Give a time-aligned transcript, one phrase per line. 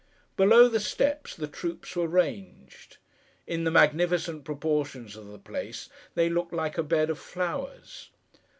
[0.35, 2.97] Below the steps the troops were ranged.
[3.45, 8.09] In the magnificent proportions of the place they looked like a bed of flowers.